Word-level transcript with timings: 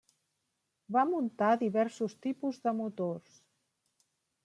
Va 0.95 1.03
muntar 1.09 1.51
diversos 1.65 2.17
tipus 2.27 2.61
de 2.67 2.77
motors. 2.83 3.41